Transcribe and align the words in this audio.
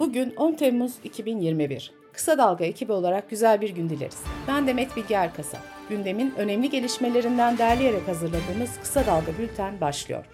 Bugün 0.00 0.34
10 0.36 0.52
Temmuz 0.52 0.92
2021. 1.04 1.92
Kısa 2.12 2.38
Dalga 2.38 2.64
ekibi 2.64 2.92
olarak 2.92 3.30
güzel 3.30 3.60
bir 3.60 3.70
gün 3.70 3.88
dileriz. 3.88 4.22
Ben 4.48 4.66
Demet 4.66 4.96
Bilge 4.96 5.14
Erkasa. 5.14 5.58
Gündemin 5.88 6.34
önemli 6.36 6.70
gelişmelerinden 6.70 7.58
derleyerek 7.58 8.08
hazırladığımız 8.08 8.80
Kısa 8.80 9.06
Dalga 9.06 9.32
Bülten 9.38 9.80
başlıyor. 9.80 10.24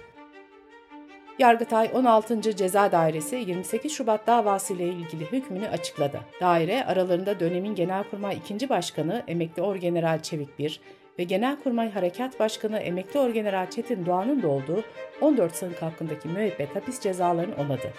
Yargıtay 1.39 1.91
16. 1.95 2.57
Ceza 2.57 2.93
Dairesi 2.93 3.37
28 3.37 3.93
Şubat 3.93 4.27
davası 4.27 4.75
ile 4.75 4.89
ilgili 4.89 5.33
hükmünü 5.33 5.69
açıkladı. 5.69 6.21
Daire 6.41 6.85
aralarında 6.85 7.41
dönemin 7.41 7.75
Genelkurmay 7.75 8.39
2. 8.51 8.69
Başkanı 8.69 9.23
Emekli 9.29 9.63
Orgeneral 9.63 10.23
Çevik 10.23 10.59
Bir 10.59 10.81
ve 11.19 11.25
Genelkurmay 11.25 11.91
Harekat 11.91 12.41
Başkanı 12.41 12.79
Emekli 12.79 13.21
Orgeneral 13.21 13.71
Çetin 13.71 14.07
Doğan'ın 14.07 14.43
da 14.43 14.49
olduğu 14.49 14.83
14 15.21 15.55
sanık 15.55 15.83
hakkındaki 15.83 16.29
müebbet 16.29 16.77
hapis 16.77 17.01
cezalarını 17.01 17.55
onadı. 17.57 17.93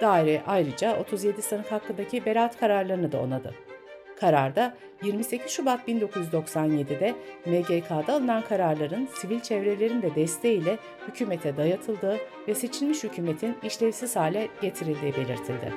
Daire 0.00 0.42
ayrıca 0.46 1.00
37 1.00 1.42
sanık 1.42 1.72
hakkındaki 1.72 2.26
beraat 2.26 2.60
kararlarını 2.60 3.12
da 3.12 3.20
onadı. 3.20 3.54
Kararda 4.20 4.74
28 5.04 5.50
Şubat 5.50 5.88
1997'de 5.88 7.14
MGK'da 7.46 8.14
alınan 8.14 8.42
kararların 8.42 9.08
sivil 9.14 9.40
çevrelerin 9.40 10.02
de 10.02 10.14
desteğiyle 10.14 10.78
hükümete 11.08 11.56
dayatıldığı 11.56 12.18
ve 12.48 12.54
seçilmiş 12.54 13.04
hükümetin 13.04 13.56
işlevsiz 13.62 14.16
hale 14.16 14.48
getirildiği 14.62 15.12
belirtildi. 15.12 15.72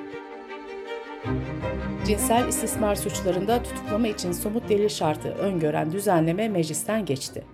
Cinsel 2.06 2.48
istismar 2.48 2.94
suçlarında 2.94 3.62
tutuklama 3.62 4.08
için 4.08 4.32
somut 4.32 4.68
delil 4.68 4.88
şartı 4.88 5.28
öngören 5.28 5.92
düzenleme 5.92 6.48
meclisten 6.48 7.04
geçti. 7.04 7.44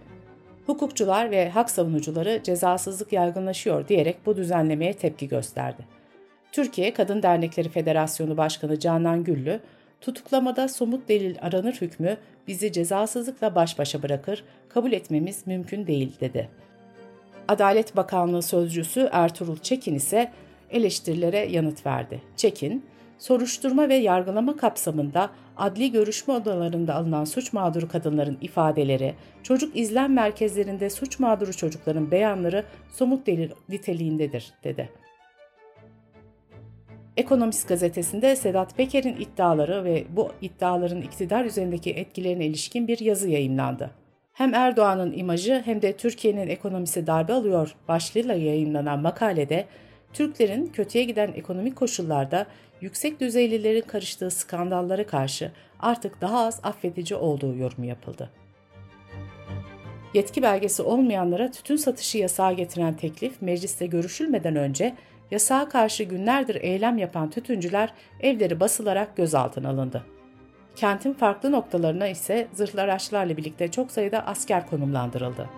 Hukukçular 0.67 1.31
ve 1.31 1.51
hak 1.51 1.71
savunucuları 1.71 2.41
cezasızlık 2.43 3.13
yaygınlaşıyor 3.13 3.89
diyerek 3.89 4.17
bu 4.27 4.37
düzenlemeye 4.37 4.93
tepki 4.93 5.29
gösterdi. 5.29 5.98
Türkiye 6.53 6.95
Kadın 6.95 7.23
Dernekleri 7.23 7.69
Federasyonu 7.69 8.37
Başkanı 8.37 8.79
Canan 8.79 9.25
Güllü, 9.25 9.61
tutuklamada 10.01 10.69
somut 10.69 11.09
delil 11.09 11.37
aranır 11.43 11.73
hükmü 11.73 12.17
bizi 12.49 12.73
cezasızlıkla 12.73 13.55
baş 13.55 13.79
başa 13.79 14.03
bırakır, 14.03 14.45
kabul 14.69 14.93
etmemiz 14.93 15.47
mümkün 15.47 15.87
değil 15.87 16.21
dedi. 16.21 16.49
Adalet 17.49 17.97
Bakanlığı 17.97 18.43
Sözcüsü 18.43 19.09
Ertuğrul 19.13 19.57
Çekin 19.57 19.95
ise 19.95 20.33
eleştirilere 20.71 21.39
yanıt 21.39 21.87
verdi. 21.87 22.23
Çekin, 22.37 22.85
soruşturma 23.19 23.89
ve 23.89 23.95
yargılama 23.95 24.57
kapsamında 24.57 25.31
adli 25.57 25.93
görüşme 25.93 26.35
odalarında 26.35 26.95
alınan 26.95 27.25
suç 27.25 27.53
mağduru 27.53 27.89
kadınların 27.89 28.39
ifadeleri, 28.41 29.15
çocuk 29.43 29.77
izlem 29.77 30.13
merkezlerinde 30.13 30.91
suç 30.91 31.19
mağduru 31.19 31.53
çocukların 31.53 32.11
beyanları 32.11 32.65
somut 32.93 33.27
delil 33.27 33.51
niteliğindedir, 33.69 34.53
dedi. 34.65 34.89
Ekonomist 37.19 37.69
gazetesinde 37.69 38.37
Sedat 38.37 38.77
Peker'in 38.77 39.17
iddiaları 39.17 39.85
ve 39.85 40.05
bu 40.11 40.33
iddiaların 40.43 41.03
iktidar 41.03 41.45
üzerindeki 41.45 41.91
etkilerine 41.91 42.47
ilişkin 42.47 42.89
bir 42.89 42.99
yazı 42.99 43.29
yayınlandı. 43.29 43.91
Hem 44.33 44.55
Erdoğan'ın 44.55 45.13
imajı 45.13 45.63
hem 45.65 45.83
de 45.83 45.97
Türkiye'nin 45.97 46.49
ekonomisi 46.49 47.07
darbe 47.07 47.33
alıyor 47.33 47.75
başlığıyla 47.89 48.35
yayınlanan 48.35 48.99
makalede 48.99 49.65
Türklerin 50.13 50.67
kötüye 50.67 51.05
giden 51.05 51.33
ekonomik 51.37 51.77
koşullarda 51.77 52.47
yüksek 52.81 53.21
düzeylilerin 53.21 53.81
karıştığı 53.87 54.31
skandallara 54.31 55.07
karşı 55.07 55.53
artık 55.81 56.21
daha 56.21 56.47
az 56.47 56.61
affedici 56.63 57.15
olduğu 57.15 57.57
yorumu 57.57 57.87
yapıldı. 57.87 58.31
Yetki 60.15 60.43
belgesi 60.43 60.83
olmayanlara 60.83 61.51
tütün 61.51 61.77
satışı 61.77 62.19
yasağı 62.19 62.53
getiren 62.53 62.97
teklif 62.97 63.43
mecliste 63.43 63.87
görüşülmeden 63.87 64.57
önce 64.57 64.95
yasağa 65.31 65.69
karşı 65.69 66.05
günlerdir 66.05 66.55
eylem 66.55 66.99
yapan 66.99 67.31
tütüncüler 67.31 67.93
evleri 68.21 68.61
basılarak 68.61 69.17
gözaltına 69.17 69.69
alındı. 69.69 70.05
Kentin 70.77 71.13
farklı 71.13 71.53
noktalarına 71.53 72.09
ise 72.09 72.49
zırhlı 72.53 72.83
araçlarla 72.83 73.37
birlikte 73.37 73.71
çok 73.71 73.91
sayıda 73.91 74.27
asker 74.27 74.67
konumlandırıldı. 74.67 75.49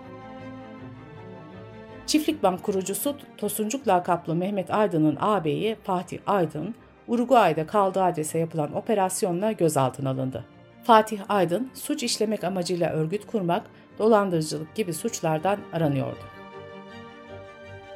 Çiftlik 2.07 2.43
Bank 2.43 2.63
kurucusu 2.63 3.15
Tosuncuk 3.37 3.87
lakaplı 3.87 4.35
Mehmet 4.35 4.73
Aydın'ın 4.73 5.17
ağabeyi 5.19 5.75
Fatih 5.83 6.19
Aydın, 6.27 6.75
Uruguay'da 7.07 7.67
kaldığı 7.67 8.03
adrese 8.03 8.39
yapılan 8.39 8.75
operasyonla 8.75 9.51
gözaltına 9.51 10.09
alındı. 10.09 10.45
Fatih 10.83 11.19
Aydın, 11.29 11.71
suç 11.73 12.03
işlemek 12.03 12.43
amacıyla 12.43 12.89
örgüt 12.89 13.27
kurmak, 13.27 13.63
dolandırıcılık 13.99 14.75
gibi 14.75 14.93
suçlardan 14.93 15.57
aranıyordu. 15.73 16.40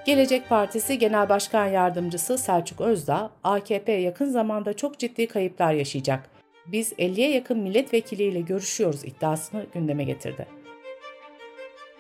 Gelecek 0.05 0.49
Partisi 0.49 0.99
Genel 0.99 1.29
Başkan 1.29 1.65
Yardımcısı 1.65 2.37
Selçuk 2.37 2.81
Özdağ, 2.81 3.31
AKP 3.43 3.91
yakın 3.91 4.25
zamanda 4.25 4.73
çok 4.73 4.99
ciddi 4.99 5.27
kayıplar 5.27 5.73
yaşayacak. 5.73 6.29
Biz 6.65 6.93
50'ye 6.93 7.31
yakın 7.31 7.59
milletvekiliyle 7.59 8.41
görüşüyoruz 8.41 9.05
iddiasını 9.05 9.65
gündeme 9.73 10.03
getirdi. 10.03 10.47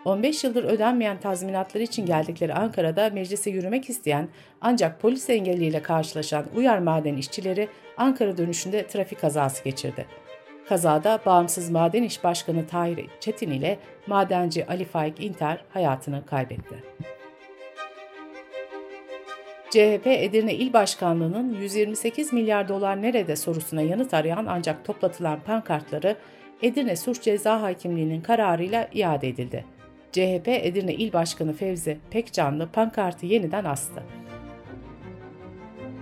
15 0.05 0.43
yıldır 0.43 0.63
ödenmeyen 0.63 1.19
tazminatlar 1.19 1.81
için 1.81 2.05
geldikleri 2.05 2.53
Ankara'da 2.53 3.09
meclise 3.09 3.49
yürümek 3.49 3.89
isteyen 3.89 4.29
ancak 4.61 5.01
polis 5.01 5.29
engelliyle 5.29 5.81
karşılaşan 5.81 6.45
Uyar 6.55 6.79
Maden 6.79 7.17
işçileri 7.17 7.67
Ankara 7.97 8.37
dönüşünde 8.37 8.87
trafik 8.87 9.21
kazası 9.21 9.63
geçirdi. 9.63 10.05
Kazada 10.69 11.19
Bağımsız 11.25 11.69
Maden 11.69 12.03
İş 12.03 12.23
Başkanı 12.23 12.67
Tahir 12.67 13.09
Çetin 13.19 13.51
ile 13.51 13.79
madenci 14.07 14.65
Ali 14.67 14.85
Faik 14.85 15.23
İnter 15.23 15.63
hayatını 15.69 16.25
kaybetti. 16.25 16.83
CHP 19.75 20.07
Edirne 20.07 20.53
İl 20.53 20.73
Başkanlığı'nın 20.73 21.53
128 21.61 22.33
milyar 22.33 22.67
dolar 22.67 23.01
nerede 23.01 23.35
sorusuna 23.35 23.81
yanıt 23.81 24.13
arayan 24.13 24.45
ancak 24.45 24.85
toplatılan 24.85 25.39
pankartları 25.39 26.15
Edirne 26.61 26.95
Suç 26.95 27.21
Ceza 27.21 27.61
Hakimliği'nin 27.61 28.21
kararıyla 28.21 28.87
iade 28.93 29.27
edildi. 29.27 29.65
CHP 30.11 30.47
Edirne 30.47 30.93
İl 30.93 31.13
Başkanı 31.13 31.53
Fevzi 31.53 31.97
Pekcanlı 32.11 32.69
pankartı 32.73 33.25
yeniden 33.25 33.65
astı. 33.65 34.03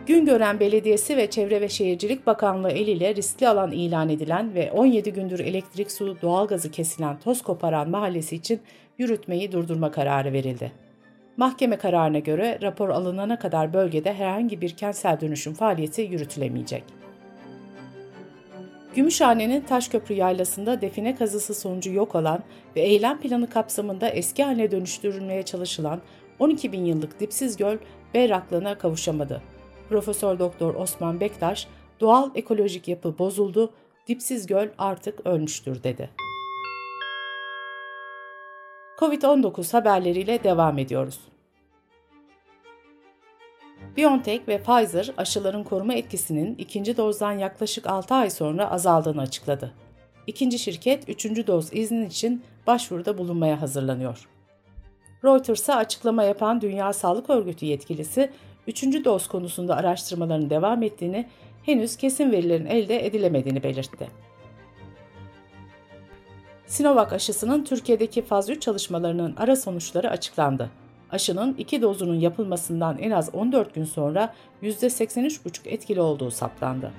Güngören 0.07 0.59
Belediyesi 0.59 1.17
ve 1.17 1.29
Çevre 1.29 1.61
ve 1.61 1.69
Şehircilik 1.69 2.27
Bakanlığı 2.27 2.71
eliyle 2.71 3.15
riskli 3.15 3.47
alan 3.47 3.71
ilan 3.71 4.09
edilen 4.09 4.55
ve 4.55 4.71
17 4.71 5.13
gündür 5.13 5.39
elektrik, 5.39 5.91
su, 5.91 6.17
doğalgazı 6.21 6.71
kesilen 6.71 7.19
toz 7.19 7.41
koparan 7.41 7.89
mahallesi 7.89 8.35
için 8.35 8.59
yürütmeyi 8.97 9.51
durdurma 9.51 9.91
kararı 9.91 10.33
verildi. 10.33 10.92
Mahkeme 11.37 11.77
kararına 11.77 12.19
göre 12.19 12.59
rapor 12.61 12.89
alınana 12.89 13.39
kadar 13.39 13.73
bölgede 13.73 14.13
herhangi 14.13 14.61
bir 14.61 14.69
kentsel 14.69 15.21
dönüşüm 15.21 15.53
faaliyeti 15.53 16.01
yürütülemeyecek. 16.01 16.83
Gümüşhane'nin 18.95 19.61
Taşköprü 19.61 20.15
Yaylası'nda 20.15 20.81
define 20.81 21.15
kazısı 21.15 21.53
sonucu 21.53 21.91
yok 21.91 22.15
olan 22.15 22.43
ve 22.75 22.81
eylem 22.81 23.19
planı 23.19 23.49
kapsamında 23.49 24.09
eski 24.09 24.43
haline 24.43 24.71
dönüştürülmeye 24.71 25.43
çalışılan 25.43 26.01
12 26.39 26.71
bin 26.71 26.85
yıllık 26.85 27.19
dipsiz 27.19 27.57
göl 27.57 27.77
berraklığına 28.13 28.77
kavuşamadı. 28.77 29.41
Profesör 29.89 30.39
Doktor 30.39 30.75
Osman 30.75 31.19
Bektaş, 31.19 31.67
doğal 31.99 32.29
ekolojik 32.35 32.87
yapı 32.87 33.17
bozuldu, 33.17 33.73
dipsiz 34.07 34.47
göl 34.47 34.67
artık 34.77 35.27
ölmüştür 35.27 35.83
dedi. 35.83 36.09
Covid-19 38.97 39.71
haberleriyle 39.71 40.43
devam 40.43 40.77
ediyoruz. 40.77 41.19
BioNTech 43.97 44.47
ve 44.47 44.61
Pfizer 44.61 45.11
aşıların 45.17 45.63
koruma 45.63 45.93
etkisinin 45.93 46.55
ikinci 46.55 46.97
dozdan 46.97 47.31
yaklaşık 47.31 47.87
6 47.87 48.13
ay 48.13 48.29
sonra 48.29 48.71
azaldığını 48.71 49.21
açıkladı. 49.21 49.73
İkinci 50.27 50.59
şirket 50.59 51.09
üçüncü 51.09 51.47
doz 51.47 51.73
izni 51.73 52.05
için 52.05 52.43
başvuruda 52.67 53.17
bulunmaya 53.17 53.61
hazırlanıyor. 53.61 54.29
Reuters'a 55.23 55.75
açıklama 55.75 56.23
yapan 56.23 56.61
Dünya 56.61 56.93
Sağlık 56.93 57.29
Örgütü 57.29 57.65
yetkilisi, 57.65 58.31
üçüncü 58.67 59.05
doz 59.05 59.27
konusunda 59.27 59.75
araştırmaların 59.75 60.49
devam 60.49 60.83
ettiğini, 60.83 61.27
henüz 61.63 61.95
kesin 61.95 62.31
verilerin 62.31 62.65
elde 62.65 63.05
edilemediğini 63.05 63.63
belirtti. 63.63 64.07
Sinovac 66.73 67.13
aşısının 67.13 67.63
Türkiye'deki 67.63 68.21
faz 68.21 68.49
3 68.49 68.61
çalışmalarının 68.61 69.35
ara 69.37 69.55
sonuçları 69.55 70.09
açıklandı. 70.09 70.69
Aşının 71.11 71.55
iki 71.57 71.81
dozunun 71.81 72.15
yapılmasından 72.15 72.97
en 72.97 73.11
az 73.11 73.29
14 73.33 73.73
gün 73.75 73.85
sonra 73.85 74.33
%83,5 74.63 75.69
etkili 75.69 76.01
olduğu 76.01 76.31
saptandı. 76.31 76.91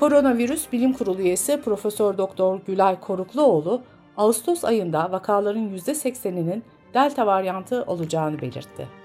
Koronavirüs 0.00 0.72
Bilim 0.72 0.92
Kurulu 0.92 1.20
üyesi 1.20 1.60
Profesör 1.60 2.18
Doktor 2.18 2.60
Gülay 2.66 3.00
Korukluoğlu, 3.00 3.82
Ağustos 4.16 4.64
ayında 4.64 5.12
vakaların 5.12 5.76
%80'inin 5.76 6.62
delta 6.94 7.26
varyantı 7.26 7.84
olacağını 7.86 8.40
belirtti. 8.40 8.99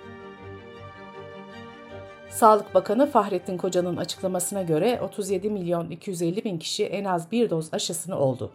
Sağlık 2.36 2.76
Bakanı 2.76 3.08
Fahrettin 3.08 3.58
Koca'nın 3.58 3.98
açıklamasına 3.98 4.62
göre 4.62 5.00
37 5.02 5.50
milyon 5.50 5.90
250 5.90 6.44
bin 6.44 6.58
kişi 6.58 6.86
en 6.86 7.06
az 7.06 7.32
bir 7.32 7.50
doz 7.50 7.74
aşısını 7.74 8.20
oldu. 8.20 8.52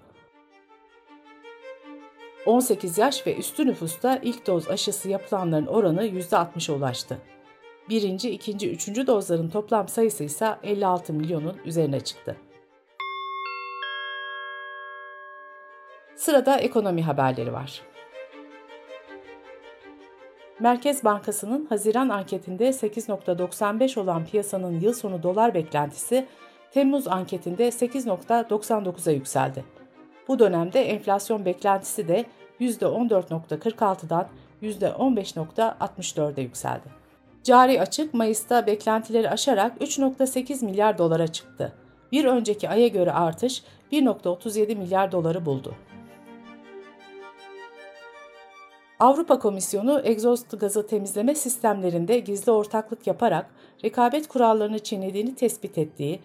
18 2.46 2.98
yaş 2.98 3.26
ve 3.26 3.36
üstü 3.36 3.66
nüfusta 3.66 4.18
ilk 4.22 4.46
doz 4.46 4.68
aşısı 4.68 5.08
yapılanların 5.08 5.66
oranı 5.66 6.06
%60'a 6.06 6.74
ulaştı. 6.74 7.18
Birinci, 7.88 8.30
ikinci, 8.30 8.70
üçüncü 8.70 9.06
dozların 9.06 9.50
toplam 9.50 9.88
sayısı 9.88 10.24
ise 10.24 10.56
56 10.62 11.12
milyonun 11.12 11.56
üzerine 11.64 12.00
çıktı. 12.00 12.36
Sırada 16.16 16.56
ekonomi 16.56 17.02
haberleri 17.02 17.52
var. 17.52 17.89
Merkez 20.60 21.04
Bankası'nın 21.04 21.66
Haziran 21.66 22.08
anketinde 22.08 22.68
8.95 22.68 24.00
olan 24.00 24.24
piyasanın 24.24 24.80
yıl 24.80 24.92
sonu 24.92 25.22
dolar 25.22 25.54
beklentisi 25.54 26.26
Temmuz 26.72 27.08
anketinde 27.08 27.68
8.99'a 27.68 29.12
yükseldi. 29.12 29.64
Bu 30.28 30.38
dönemde 30.38 30.80
enflasyon 30.80 31.44
beklentisi 31.44 32.08
de 32.08 32.24
%14.46'dan 32.60 34.28
%15.64'e 34.62 36.42
yükseldi. 36.42 36.88
Cari 37.44 37.80
açık 37.80 38.14
Mayıs'ta 38.14 38.66
beklentileri 38.66 39.30
aşarak 39.30 39.76
3.8 39.80 40.64
milyar 40.64 40.98
dolara 40.98 41.26
çıktı. 41.26 41.72
Bir 42.12 42.24
önceki 42.24 42.68
aya 42.68 42.88
göre 42.88 43.12
artış 43.12 43.62
1.37 43.92 44.76
milyar 44.76 45.12
doları 45.12 45.46
buldu. 45.46 45.74
Avrupa 49.00 49.38
Komisyonu 49.38 50.00
egzoz 50.04 50.44
gazı 50.60 50.86
temizleme 50.86 51.34
sistemlerinde 51.34 52.18
gizli 52.18 52.52
ortaklık 52.52 53.06
yaparak 53.06 53.50
rekabet 53.84 54.28
kurallarını 54.28 54.78
çiğnediğini 54.78 55.34
tespit 55.34 55.78
ettiği 55.78 56.20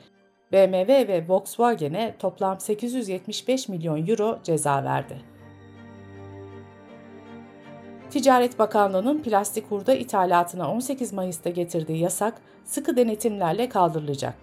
BMW 0.52 1.08
ve 1.08 1.26
Volkswagen'e 1.28 2.16
toplam 2.20 2.60
875 2.60 3.70
milyon 3.70 4.08
euro 4.08 4.40
ceza 4.44 4.84
verdi. 4.84 5.22
Ticaret 8.10 8.60
Bakanlığı'nın 8.60 9.24
plastik 9.24 9.72
hurda 9.72 9.94
ithalatına 9.94 10.72
18 10.72 11.14
Mayıs'ta 11.14 11.50
getirdiği 11.50 12.00
yasak 12.00 12.42
sıkı 12.66 12.98
denetimlerle 12.98 13.70
kaldırılacak. 13.70 14.34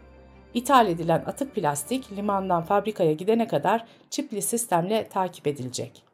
İthal 0.55 0.89
edilen 0.89 1.23
atık 1.27 1.55
plastik 1.55 2.13
limandan 2.13 2.63
fabrikaya 2.63 3.13
gidene 3.13 3.47
kadar 3.47 3.85
çipli 4.11 4.43
sistemle 4.43 5.09
takip 5.09 5.47
edilecek. 5.47 6.12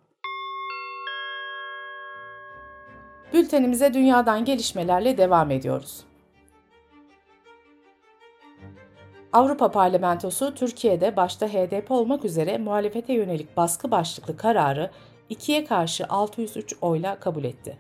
Bültenimize 3.33 3.95
dünyadan 3.95 4.45
gelişmelerle 4.45 5.19
devam 5.19 5.51
ediyoruz. 5.51 6.05
Avrupa 9.33 9.71
Parlamentosu 9.71 10.55
Türkiye'de 10.55 11.17
başta 11.17 11.49
HDP 11.49 11.91
olmak 11.91 12.25
üzere 12.25 12.59
muhalefete 12.59 13.13
yönelik 13.13 13.57
baskı 13.57 13.91
başlıklı 13.91 14.37
kararı 14.37 14.91
ikiye 15.29 15.65
karşı 15.65 16.07
603 16.09 16.75
oyla 16.81 17.21
kabul 17.21 17.45
etti. 17.45 17.79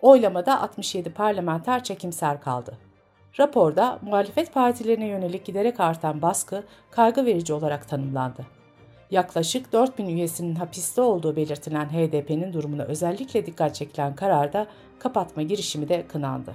Oylamada 0.00 0.60
67 0.60 1.12
parlamenter 1.12 1.84
çekimser 1.84 2.40
kaldı. 2.40 2.78
Raporda 3.40 3.98
muhalefet 4.02 4.54
partilerine 4.54 5.06
yönelik 5.06 5.44
giderek 5.44 5.80
artan 5.80 6.22
baskı 6.22 6.64
kaygı 6.90 7.26
verici 7.26 7.52
olarak 7.52 7.88
tanımlandı. 7.88 8.46
Yaklaşık 9.12 9.72
4000 9.72 10.06
üyesinin 10.06 10.54
hapiste 10.54 11.00
olduğu 11.00 11.36
belirtilen 11.36 11.84
HDP'nin 11.84 12.52
durumuna 12.52 12.82
özellikle 12.82 13.46
dikkat 13.46 13.74
çekilen 13.74 14.14
kararda 14.14 14.66
kapatma 14.98 15.42
girişimi 15.42 15.88
de 15.88 16.06
kınandı. 16.06 16.54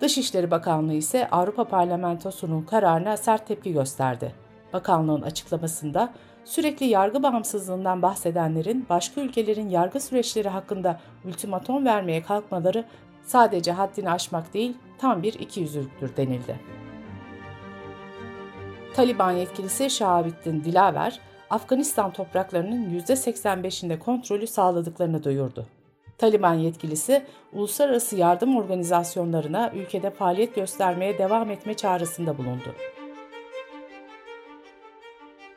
Dışişleri 0.00 0.50
Bakanlığı 0.50 0.94
ise 0.94 1.30
Avrupa 1.30 1.64
Parlamentosu'nun 1.64 2.62
kararına 2.62 3.16
sert 3.16 3.46
tepki 3.46 3.72
gösterdi. 3.72 4.34
Bakanlığın 4.72 5.22
açıklamasında 5.22 6.12
sürekli 6.44 6.86
yargı 6.86 7.22
bağımsızlığından 7.22 8.02
bahsedenlerin 8.02 8.86
başka 8.88 9.20
ülkelerin 9.20 9.68
yargı 9.68 10.00
süreçleri 10.00 10.48
hakkında 10.48 11.00
ultimatom 11.24 11.84
vermeye 11.84 12.22
kalkmaları 12.22 12.84
sadece 13.22 13.72
haddini 13.72 14.10
aşmak 14.10 14.54
değil 14.54 14.76
tam 14.98 15.22
bir 15.22 15.34
ikiyüzlülüktür 15.34 16.16
denildi. 16.16 16.73
Taliban 18.94 19.32
yetkilisi 19.32 19.90
Şahabettin 19.90 20.64
Dilaver, 20.64 21.20
Afganistan 21.50 22.12
topraklarının 22.12 23.00
%85'inde 23.00 23.98
kontrolü 23.98 24.46
sağladıklarını 24.46 25.24
duyurdu. 25.24 25.66
Taliban 26.18 26.54
yetkilisi, 26.54 27.22
uluslararası 27.52 28.16
yardım 28.16 28.56
organizasyonlarına 28.56 29.72
ülkede 29.74 30.10
faaliyet 30.10 30.54
göstermeye 30.54 31.18
devam 31.18 31.50
etme 31.50 31.74
çağrısında 31.74 32.38
bulundu. 32.38 32.74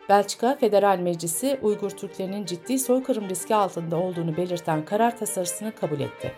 Belçika 0.09 0.55
Federal 0.55 0.99
Meclisi, 0.99 1.59
Uygur 1.61 1.89
Türklerinin 1.89 2.45
ciddi 2.45 2.79
soykırım 2.79 3.29
riski 3.29 3.55
altında 3.55 3.97
olduğunu 3.97 4.37
belirten 4.37 4.85
karar 4.85 5.17
tasarısını 5.17 5.75
kabul 5.75 5.99
etti. 5.99 6.33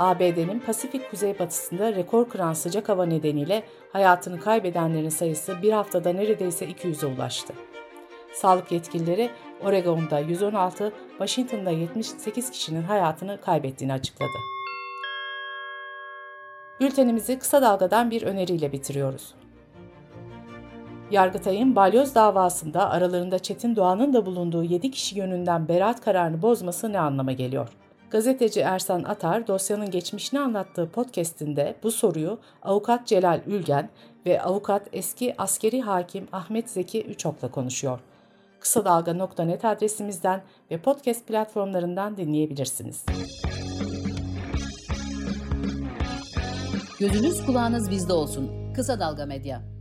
ABD'nin 0.00 0.58
Pasifik 0.58 1.10
kuzeybatısında 1.10 1.92
rekor 1.94 2.28
kıran 2.28 2.52
sıcak 2.52 2.88
hava 2.88 3.06
nedeniyle 3.06 3.62
hayatını 3.92 4.40
kaybedenlerin 4.40 5.08
sayısı 5.08 5.62
bir 5.62 5.72
haftada 5.72 6.12
neredeyse 6.12 6.66
200'e 6.66 7.06
ulaştı. 7.06 7.54
Sağlık 8.32 8.72
yetkilileri 8.72 9.30
Oregon'da 9.64 10.18
116, 10.18 10.92
Washington'da 11.10 11.70
78 11.70 12.50
kişinin 12.50 12.82
hayatını 12.82 13.40
kaybettiğini 13.40 13.92
açıkladı. 13.92 14.38
Bültenimizi 16.80 17.38
kısa 17.38 17.62
dalgadan 17.62 18.10
bir 18.10 18.22
öneriyle 18.22 18.72
bitiriyoruz. 18.72 19.34
Yargıtay'ın 21.10 21.76
balyoz 21.76 22.14
davasında 22.14 22.90
aralarında 22.90 23.38
Çetin 23.38 23.76
Doğan'ın 23.76 24.12
da 24.12 24.26
bulunduğu 24.26 24.62
7 24.62 24.90
kişi 24.90 25.18
yönünden 25.18 25.68
beraat 25.68 26.00
kararını 26.00 26.42
bozması 26.42 26.92
ne 26.92 27.00
anlama 27.00 27.32
geliyor? 27.32 27.68
Gazeteci 28.10 28.60
Ersan 28.60 29.02
Atar 29.02 29.46
dosyanın 29.46 29.90
geçmişini 29.90 30.40
anlattığı 30.40 30.90
podcast'inde 30.90 31.76
bu 31.82 31.90
soruyu 31.90 32.38
avukat 32.62 33.06
Celal 33.06 33.40
Ülgen 33.46 33.90
ve 34.26 34.42
avukat 34.42 34.88
eski 34.92 35.34
askeri 35.38 35.80
hakim 35.80 36.28
Ahmet 36.32 36.70
Zeki 36.70 37.02
Üçok'la 37.02 37.50
konuşuyor. 37.50 38.00
Kısa 38.60 38.84
Dalga.net 38.84 39.64
adresimizden 39.64 40.42
ve 40.70 40.78
podcast 40.82 41.26
platformlarından 41.26 42.16
dinleyebilirsiniz. 42.16 43.04
Gözünüz 47.00 47.46
kulağınız 47.46 47.90
bizde 47.90 48.12
olsun. 48.12 48.72
Kısa 48.74 49.00
Dalga 49.00 49.26
Medya. 49.26 49.79